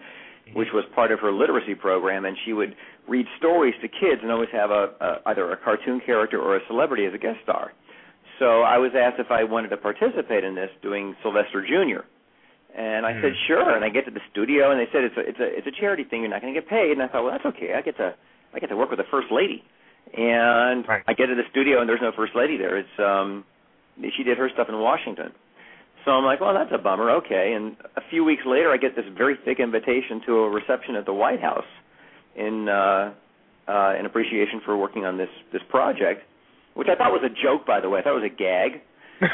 [0.54, 2.76] which was part of her literacy program, and she would
[3.08, 6.60] read stories to kids and always have a, a either a cartoon character or a
[6.68, 7.74] celebrity as a guest star.
[8.40, 12.02] So I was asked if I wanted to participate in this, doing Sylvester Jr.
[12.78, 13.22] And I Hmm.
[13.22, 13.76] said sure.
[13.76, 15.72] And I get to the studio, and they said it's a it's a it's a
[15.72, 16.22] charity thing.
[16.22, 16.92] You're not going to get paid.
[16.92, 17.74] And I thought, well, that's okay.
[17.74, 18.14] I get to
[18.54, 19.64] I get to work with the first lady.
[20.16, 21.04] And Right.
[21.08, 22.78] I get to the studio, and there's no first lady there.
[22.78, 23.44] It's um
[24.16, 25.32] she did her stuff in Washington.
[26.08, 27.12] So I'm like, well, that's a bummer.
[27.20, 27.52] Okay.
[27.54, 31.06] And a few weeks later, I get this very thick invitation to a reception at
[31.06, 31.68] the White House
[32.38, 33.14] in uh,
[33.68, 36.24] uh, in appreciation for working on this this project,
[36.76, 38.00] which I thought was a joke, by the way.
[38.00, 38.82] I thought it was a gag.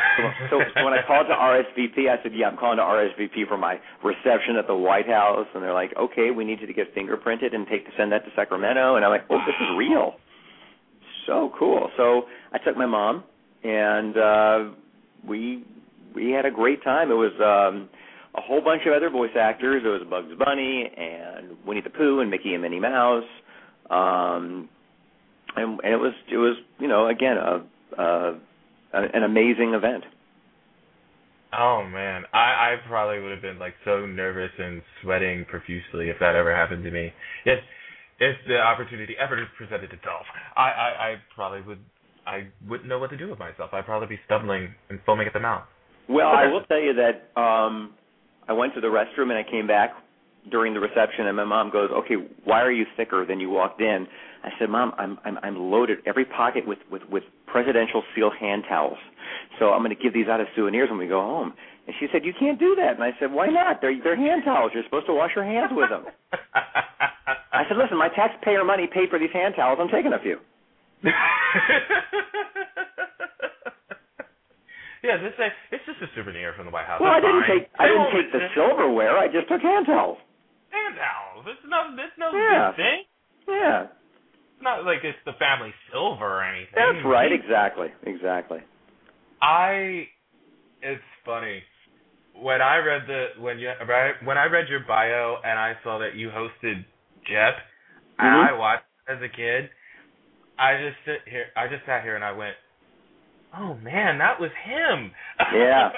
[0.50, 3.80] So, when I called to RSVP, I said, "Yeah, I'm calling to RSVP for my
[4.02, 7.54] reception at the White House." And they're like, "Okay, we need you to get fingerprinted
[7.54, 10.16] and take to send that to Sacramento." And I'm like, "Oh, this is real."
[11.28, 11.92] So cool.
[11.98, 13.26] So I took my mom,
[13.64, 14.72] and uh,
[15.28, 15.66] we
[16.16, 17.12] we had a great time.
[17.12, 17.90] It was um,
[18.36, 19.84] a whole bunch of other voice actors.
[19.86, 23.24] It was Bugs Bunny and Winnie the Pooh and Mickey and Minnie Mouse.
[23.90, 24.70] Um,
[25.56, 28.40] and, and it was it was you know again a, a
[28.94, 30.04] an amazing event.
[31.52, 36.18] Oh man, I I probably would have been like so nervous and sweating profusely if
[36.20, 37.12] that ever happened to me.
[37.46, 37.60] If
[38.20, 41.80] if the opportunity ever presented itself, I I, I probably would
[42.26, 43.72] I wouldn't know what to do with myself.
[43.74, 45.64] I'd probably be stumbling and foaming at the mouth.
[46.10, 47.94] Well, I will tell you that um
[48.48, 49.92] I went to the restroom and I came back
[50.52, 53.82] during the reception and my mom goes, "Okay, why are you thicker than you walked
[53.82, 54.08] in?"
[54.44, 58.64] I said, "Mom, I'm I'm I'm loaded every pocket with with with presidential seal hand
[58.68, 58.98] towels.
[59.60, 61.54] So I'm going to give these out as souvenirs when we go home."
[61.88, 63.80] And she said, "You can't do that." And I said, "Why not?
[63.82, 64.72] They're they're hand towels.
[64.74, 66.06] You're supposed to wash your hands with them."
[67.54, 69.80] I said, "Listen, my taxpayer money paid for these hand towels.
[69.82, 70.40] I'm taking a few."
[75.04, 77.00] yeah, this is, it's just a souvenir from the White House.
[77.04, 77.60] Well, I didn't fine.
[77.60, 79.18] take I They didn't take the silverware.
[79.20, 80.18] I just took hand towels.
[80.72, 81.46] hand towels.
[81.48, 82.72] It's no, it's no Yeah.
[82.72, 83.00] big thing.
[83.48, 83.82] Yeah,
[84.56, 86.74] It's not like it's the family silver or anything.
[86.80, 87.32] that's right.
[87.32, 88.60] Exactly, exactly.
[89.42, 90.08] I.
[90.82, 91.64] It's funny
[92.36, 95.98] when I read the when you right, when I read your bio and I saw
[96.00, 96.84] that you hosted
[97.28, 97.56] Jep
[98.20, 98.50] and Mhm.
[98.50, 99.70] I watched as a kid.
[100.60, 101.48] I just sit here.
[101.56, 102.56] I just sat here and I went,
[103.58, 105.12] "Oh man, that was him."
[105.54, 105.90] Yeah.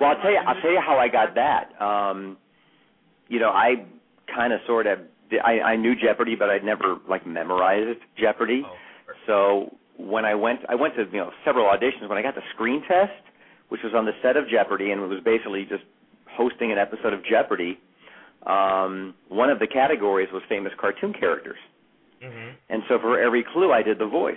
[0.00, 0.38] Well, I'll tell you.
[0.38, 1.80] I'll tell you how I got that.
[1.80, 2.36] Um,
[3.28, 3.86] you know, I
[4.34, 4.98] kind of sort of
[5.44, 8.62] I, I knew Jeopardy, but I'd never like memorized Jeopardy.
[8.64, 8.74] Oh,
[9.26, 12.08] So when I went, I went to you know several auditions.
[12.08, 13.12] When I got the screen test,
[13.68, 15.84] which was on the set of Jeopardy, and it was basically just
[16.30, 17.78] hosting an episode of Jeopardy.
[18.46, 21.58] Um, one of the categories was famous cartoon characters,
[22.22, 24.36] hmm and so for every clue, I did the voice.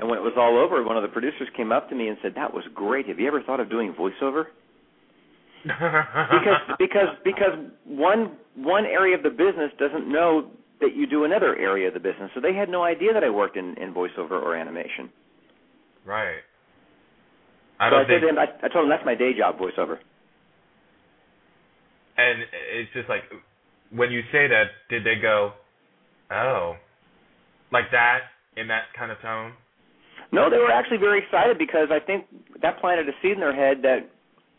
[0.00, 2.16] And when it was all over, one of the producers came up to me and
[2.22, 3.06] said, "That was great.
[3.08, 4.46] Have you ever thought of doing voiceover?"
[5.62, 7.52] because because because
[7.84, 12.00] one one area of the business doesn't know that you do another area of the
[12.00, 12.30] business.
[12.34, 15.10] So they had no idea that I worked in in voiceover or animation.
[16.06, 16.40] right.
[17.78, 19.98] I so don't said think, I, I told him that's my day job, voiceover.
[22.16, 22.42] and
[22.74, 23.22] it's just like
[23.90, 25.52] when you say that, did they go,
[26.30, 26.76] "Oh,"
[27.72, 28.20] like that
[28.56, 29.52] in that kind of tone?
[30.32, 32.26] No, they were actually very excited because I think
[32.62, 34.08] that planted a seed in their head that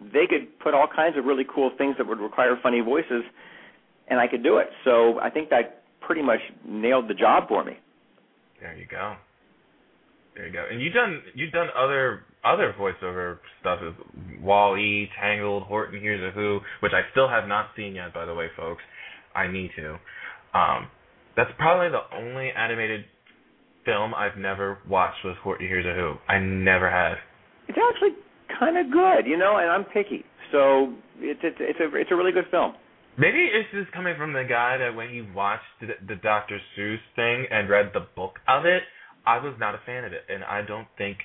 [0.02, 3.24] they could put all kinds of really cool things that would require funny voices,
[4.10, 4.68] and I could do it.
[4.84, 7.74] So I think that pretty much nailed the job for me.
[8.60, 9.16] There you go.
[10.36, 10.66] There you go.
[10.70, 13.94] And you've done you've done other other voiceover stuff as
[14.42, 18.26] Wall E, Tangled, Horton Hears a Who, which I still have not seen yet, by
[18.26, 18.82] the way, folks.
[19.36, 19.94] I need to.
[20.58, 20.88] Um,
[21.36, 23.06] that's probably the only animated
[23.86, 26.16] film I've never watched was Horton Hears a Who.
[26.32, 27.18] I never have.
[27.68, 28.16] It's actually
[28.60, 32.16] kind of good, you know, and I'm picky, so it's it's it's a it's a
[32.16, 32.74] really good film.
[33.18, 36.60] Maybe it's just coming from the guy that when he watched the, the Dr.
[36.78, 38.84] Seuss thing and read the book of it,
[39.26, 41.18] I was not a fan of it, and I don't think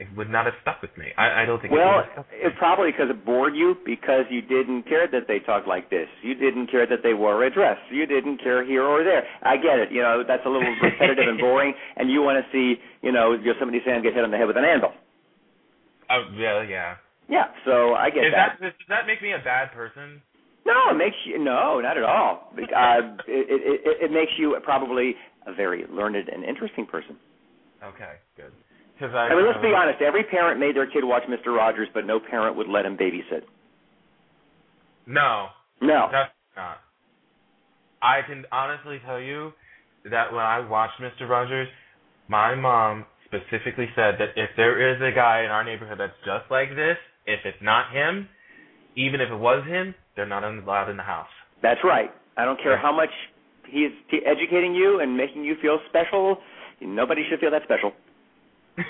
[0.00, 1.12] it would not have stuck with me.
[1.18, 4.24] I, I don't think Well, it would have it probably because it bored you because
[4.30, 6.08] you didn't care that they talked like this.
[6.22, 7.76] You didn't care that they wore a dress.
[7.92, 9.24] You didn't care here or there.
[9.42, 9.92] I get it.
[9.92, 13.34] You know that's a little repetitive and boring, and you want to see you know
[13.34, 14.92] your somebody saying get hit on the head with an anvil.
[16.08, 16.96] Oh, yeah, yeah.
[17.28, 20.20] Yeah, so I get Is that does that make me a bad person?
[20.64, 22.52] No, it makes you no, not at all.
[22.56, 25.14] Uh, it, it, it, it makes you probably
[25.46, 27.16] a very learned and interesting person.
[27.84, 28.52] Okay, good.
[29.00, 30.02] Because I, I mean, let's be honest.
[30.02, 33.42] Every parent made their kid watch Mister Rogers, but no parent would let him babysit.
[35.06, 35.46] No,
[35.80, 36.08] No.
[36.12, 36.76] that's not.
[38.02, 39.52] I can honestly tell you
[40.10, 41.28] that when I watched Mr.
[41.28, 41.68] Rogers,
[42.28, 46.50] my mom specifically said that if there is a guy in our neighborhood that's just
[46.50, 48.28] like this, if it's not him,
[48.96, 51.28] even if it was him, they're not allowed in the house.
[51.62, 52.10] That's right.
[52.36, 53.10] I don't care how much
[53.68, 53.90] he's
[54.26, 56.38] educating you and making you feel special.
[56.80, 57.92] Nobody should feel that special.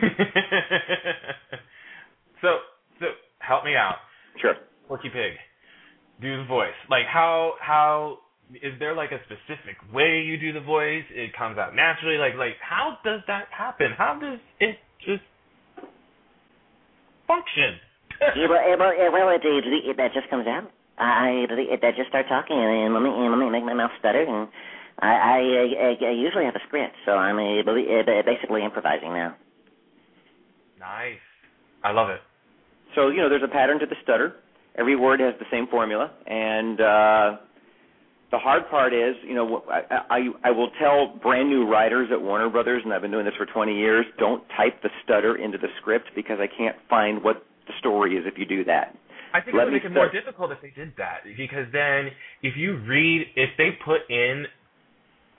[2.42, 2.58] so,
[3.00, 3.06] so
[3.38, 3.96] help me out,
[4.40, 4.54] Sure.
[4.88, 5.32] Porky Pig.
[6.20, 6.74] Do the voice.
[6.90, 8.18] Like how how
[8.62, 11.04] is there like a specific way you do the voice?
[11.10, 12.18] It comes out naturally.
[12.18, 13.92] Like like how does that happen?
[13.96, 15.22] How does it just
[17.26, 17.78] function?
[18.36, 20.70] Yeah, well, eh, well, eh, well it, it, it, that just comes out.
[20.98, 23.72] I it, it, that just start talking and let me and let me make my
[23.72, 24.46] mouth stutter and
[25.00, 29.36] I I, I, I usually have a script, so I'm beli- uh, basically improvising now.
[30.80, 31.22] Nice.
[31.84, 32.20] I love it.
[32.94, 34.34] So you know, there's a pattern to the stutter.
[34.76, 37.36] Every word has the same formula, and uh,
[38.30, 42.20] the hard part is, you know, I, I I will tell brand new writers at
[42.20, 44.06] Warner Brothers, and I've been doing this for 20 years.
[44.18, 48.24] Don't type the stutter into the script because I can't find what the story is
[48.26, 48.96] if you do that.
[49.32, 52.10] I think Let it would make it more difficult if they did that because then
[52.42, 54.46] if you read if they put in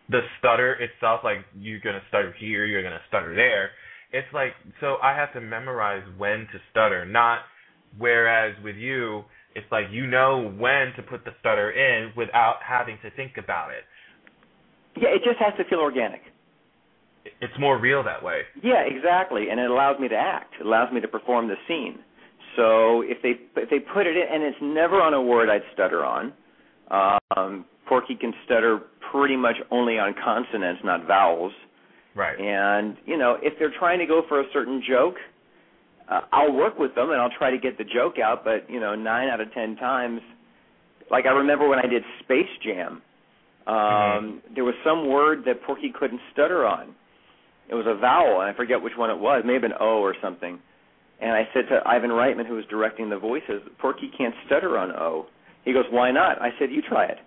[0.09, 3.71] the stutter itself like you're gonna stutter here, you're gonna stutter there,
[4.11, 7.39] it's like so I have to memorize when to stutter, not
[7.97, 9.23] whereas with you
[9.55, 13.71] it's like you know when to put the stutter in without having to think about
[13.71, 13.83] it.
[14.95, 16.21] Yeah, it just has to feel organic.
[17.39, 18.41] It's more real that way.
[18.63, 20.55] Yeah, exactly, and it allows me to act.
[20.59, 21.99] It allows me to perform the scene.
[22.55, 25.61] So if they if they put it in, and it's never on a word I'd
[25.73, 26.33] stutter on.
[27.37, 28.79] Um, Porky can stutter
[29.11, 31.51] pretty much only on consonants, not vowels.
[32.15, 32.39] Right.
[32.39, 35.15] And you know, if they're trying to go for a certain joke,
[36.09, 38.79] uh, I'll work with them and I'll try to get the joke out, but you
[38.79, 40.21] know, nine out of ten times,
[41.09, 43.01] like I remember when I did Space Jam,
[43.67, 44.55] um, Mm-hmm.
[44.55, 46.95] there was some word that Porky couldn't stutter on.
[47.69, 49.41] It was a vowel, and I forget which one it was.
[49.43, 50.59] It may have been O or something.
[51.21, 54.91] And I said to Ivan Reitman, who was directing the voices, Porky can't stutter on
[54.91, 55.27] O.
[55.63, 56.41] He goes, Why not?
[56.41, 57.19] I said, You try it.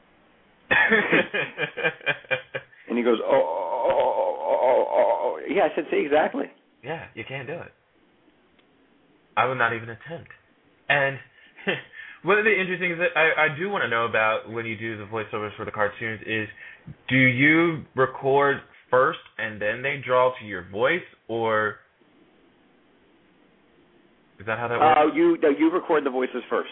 [2.87, 5.41] And he goes, Oh, oh, oh, oh, oh, oh.
[5.49, 5.65] yeah.
[5.65, 6.47] I said, See exactly.
[6.83, 7.73] yeah, you can't do it.
[9.37, 10.31] I would not even attempt.
[10.89, 11.19] And
[12.23, 14.77] one of the interesting things that I, I do want to know about when you
[14.77, 16.49] do the voiceovers for the cartoons is,
[17.09, 18.59] do you record
[18.91, 21.77] first and then they draw to your voice, or
[24.39, 24.99] is that how that works?
[25.01, 26.71] Uh, you no, you record the voices first.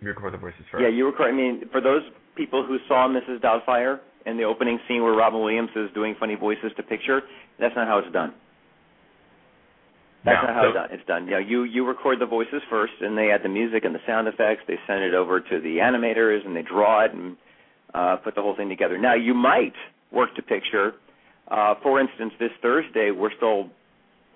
[0.00, 0.82] you record the voices first.
[0.82, 1.32] Yeah, you record.
[1.32, 2.02] I mean, for those
[2.36, 3.40] people who saw Mrs.
[3.40, 7.22] Doubtfire in the opening scene where Robin Williams is doing funny voices to picture,
[7.58, 8.32] that's not how it's done.
[10.24, 10.88] That's No, not how so- it's done.
[10.92, 11.24] It's done.
[11.26, 14.00] You know, you you record the voices first, and they add the music and the
[14.06, 14.62] sound effects.
[14.66, 17.36] They send it over to the animators, and they draw it and
[17.94, 18.98] uh, put the whole thing together.
[18.98, 19.74] Now, you might
[20.12, 20.94] work to picture.
[21.48, 23.70] Uh, for instance, this Thursday, we're still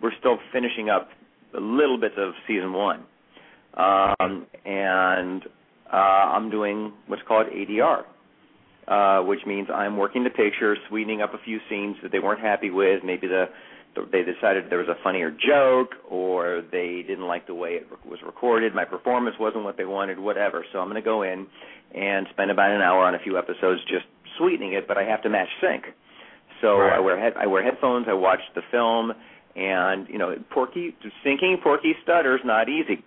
[0.00, 1.10] we're still finishing up
[1.54, 3.02] a little bits of season one,
[3.74, 5.42] um, and
[5.92, 8.04] uh, I'm doing what's called ADR,
[8.92, 12.40] uh, which means I'm working the picture, sweetening up a few scenes that they weren't
[12.40, 13.02] happy with.
[13.02, 13.44] Maybe the,
[13.94, 17.86] the they decided there was a funnier joke, or they didn't like the way it
[18.04, 18.74] was recorded.
[18.74, 20.58] My performance wasn't what they wanted, whatever.
[20.72, 21.46] So I'm going to go in
[21.94, 24.04] and spend about an hour on a few episodes just
[24.38, 25.84] sweetening it, but I have to match sync.
[26.60, 26.96] So Right.
[26.96, 28.06] I wear head, I wear headphones.
[28.08, 29.12] I watch the film,
[29.56, 33.04] and you know, Porky syncing Porky stutters not easy.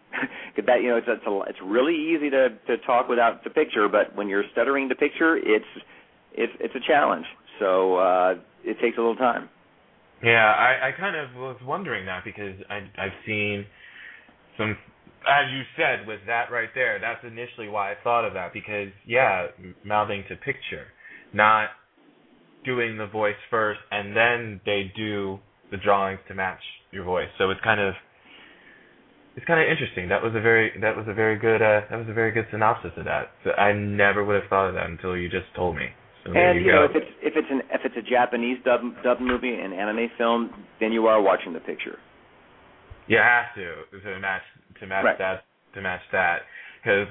[0.66, 3.88] that you know, it's it's, a, it's really easy to to talk without the picture,
[3.88, 5.66] but when you're stuttering the picture, it's
[6.34, 7.26] it's it's a challenge.
[7.60, 9.50] So uh, it takes a little time.
[10.24, 13.66] Yeah, I, I kind of was wondering that because I I've seen
[14.58, 14.78] some
[15.28, 18.90] as you said with that right there, that's initially why I thought of that because
[19.08, 19.48] yeah,
[19.84, 20.88] mouthing to picture,
[21.34, 21.70] not
[22.64, 25.40] doing the voice first and then they do
[25.72, 27.30] the drawings to match your voice.
[27.38, 27.94] So it's kind of
[29.36, 30.10] it's kind of interesting.
[30.10, 32.46] That was a very that was a very good uh that was a very good
[32.52, 33.32] synopsis of that.
[33.44, 35.88] So I never would have thought of that until you just told me.
[36.26, 36.80] So there and you, you go.
[36.80, 40.10] know, if it's if it's an if it's a Japanese dub dub movie, an anime
[40.18, 40.50] film,
[40.80, 41.98] then you are watching the picture.
[43.08, 44.42] You have to to match
[44.80, 45.18] to match Right.
[45.20, 45.44] that
[45.76, 46.40] to match that
[46.82, 47.08] because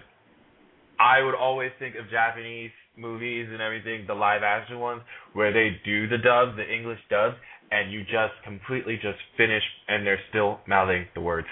[0.98, 5.76] I would always think of Japanese movies and everything, the live action ones, where they
[5.84, 7.36] do the dubs, the English dubs,
[7.74, 11.48] and you just completely just finish and they're still mouthing the words.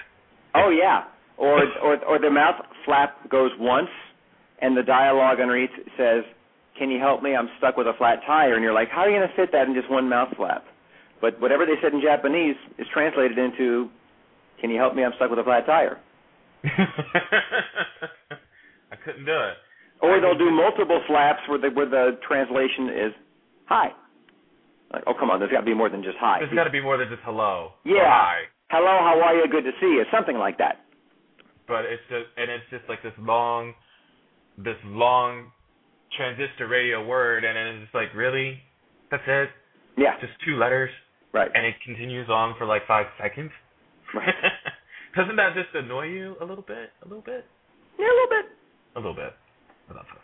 [0.55, 1.03] Oh yeah,
[1.37, 2.55] or or or the mouth
[2.85, 3.89] flap goes once,
[4.61, 6.23] and the dialogue underneath says,
[6.79, 7.35] "Can you help me?
[7.35, 9.51] I'm stuck with a flat tire." And you're like, "How are you going to fit
[9.51, 10.63] that in just one mouth flap?"
[11.19, 13.89] But whatever they said in Japanese is translated into,
[14.61, 15.03] "Can you help me?
[15.03, 15.99] I'm stuck with a flat tire."
[16.63, 16.87] I
[19.03, 19.57] couldn't do it.
[20.01, 23.13] Or they'll do multiple flaps where the where the translation is,
[23.65, 23.91] "Hi."
[24.93, 26.39] Like, oh come on, there's got to be more than just hi.
[26.39, 27.71] There's got to be more than just hello.
[27.83, 28.05] Yeah.
[28.05, 28.37] hi.
[28.69, 29.47] Hello, how are you?
[29.49, 30.05] Good to see you.
[30.11, 30.79] Something like that.
[31.67, 33.73] but it's just and it's just like this long
[34.57, 35.49] this long
[36.15, 38.59] transistor radio word and then it's just like really
[39.09, 39.49] that's it
[39.97, 40.19] Yeah.
[40.21, 40.91] just two letters
[41.33, 41.49] Right.
[41.55, 43.49] and it continues on for like five seconds
[44.13, 44.29] Right.
[45.17, 47.45] doesn't that just annoy you a little bit a little bit
[47.97, 48.45] Yeah, a little bit.
[48.95, 49.33] a little bit
[49.89, 50.19] i thought so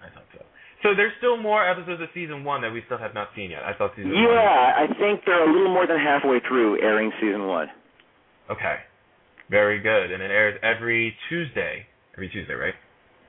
[0.00, 0.40] i thought so
[0.82, 3.62] so there's still more episodes of season one that we still have not seen yet
[3.64, 7.10] i thought season one Yeah, I think they're a little more than halfway through airing
[7.20, 7.68] season one.
[8.50, 8.76] okay
[9.50, 12.74] very good and it airs every tuesday every tuesday right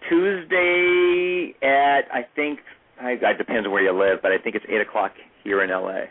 [0.09, 2.59] Tuesday at I think
[3.01, 5.13] I, it depends on where you live, but I think it's eight o'clock
[5.43, 6.07] here in LA.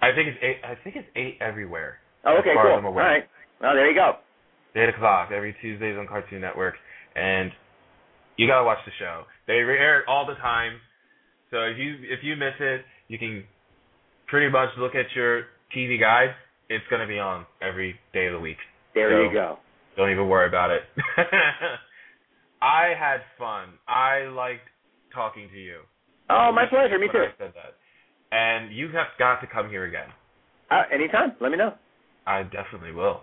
[0.00, 2.72] i think it's eight i think it's eight everywhere Oh, okay, cool.
[2.84, 3.22] All right.
[3.60, 4.16] Well, there you go.
[4.74, 6.74] eight o'clock every Tuesdays on Cartoon Network,
[7.14, 7.50] and
[8.38, 9.24] you gotta watch the show.
[9.46, 10.80] They air it all the time,
[11.50, 13.44] so if you if you miss it, you can
[14.28, 15.44] pretty much look at your
[15.76, 16.34] TV guide.
[16.70, 18.58] It's gonna be on every day of the week.
[18.94, 19.58] There So- you go.
[19.96, 20.82] Don't even worry about it.
[22.62, 23.70] I had fun.
[23.88, 24.62] I liked
[25.12, 25.80] talking to you.
[26.30, 26.98] Oh, my pleasure.
[26.98, 27.18] Me too.
[27.18, 27.74] I said that,
[28.36, 30.08] and you have got to come here again.
[30.70, 31.32] Uh, anytime.
[31.40, 31.74] Let me know.
[32.26, 33.22] I definitely will.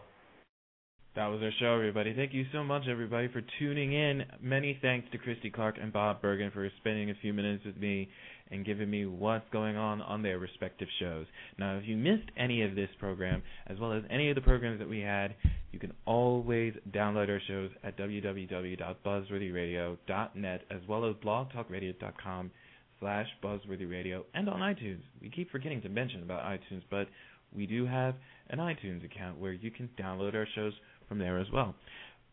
[1.16, 2.14] That was our show, everybody.
[2.14, 4.26] Thank you so much, everybody, for tuning in.
[4.42, 8.10] Many thanks to Christie Clark and Bob Bergen for spending a few minutes with me
[8.52, 11.26] and giving me what's going on on their respective shows.
[11.58, 14.78] Now, if you missed any of this program, as well as any of the programs
[14.80, 15.36] that we had,
[15.72, 22.52] you can always download our shows at www.buzzworthyradio.net, as well as blogtalkradio.com
[23.00, 25.00] slash buzzworthyradio, and on iTunes.
[25.22, 27.08] We keep forgetting to mention about iTunes, but
[27.56, 28.16] we do have
[28.50, 30.74] an iTunes account where you can download our shows
[31.08, 31.76] from there as well.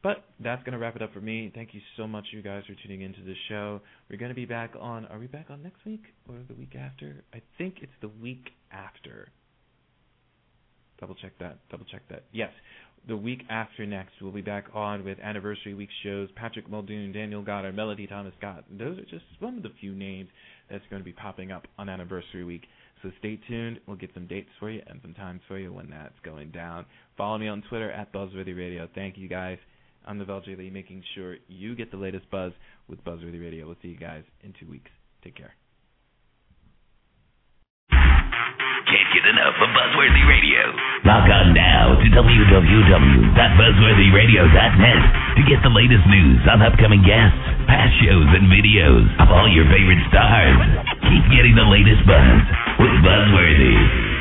[0.03, 1.53] But that's going to wrap it up for me.
[1.55, 3.81] Thank you so much, you guys, for tuning into the show.
[4.11, 5.07] We're going to be back on.
[5.07, 7.23] Are we back on next week or the week after?
[7.33, 9.29] I think it's the week after.
[10.99, 11.59] Double check that.
[11.70, 12.25] Double check that.
[12.33, 12.51] Yes,
[13.09, 16.29] the week after next, we'll be back on with anniversary week shows.
[16.37, 18.64] Patrick Muldoon, Daniel Goddard, Melody Thomas Scott.
[18.70, 20.29] Those are just some of the few names
[20.70, 22.62] that's going to be popping up on anniversary week.
[23.03, 23.81] So stay tuned.
[23.87, 26.87] We'll get some dates for you and some times for you when that's going down.
[27.17, 28.89] Follow me on Twitter at Buzzworthy Radio.
[28.95, 29.59] Thank you guys.
[30.07, 30.57] I'm Neville J.
[30.57, 32.53] Lee, making sure you get the latest buzz
[32.89, 33.67] with Buzzworthy Radio.
[33.67, 34.91] We'll see you guys in two weeks.
[35.23, 35.55] Take care.
[37.93, 40.75] Can't get enough of Buzzworthy Radio.
[41.07, 45.01] Log on now to www.buzzworthyradio.net
[45.39, 47.39] to get the latest news on upcoming guests,
[47.71, 50.59] past shows, and videos of all your favorite stars.
[51.09, 52.43] Keep getting the latest buzz
[52.83, 54.12] with Buzzworthy.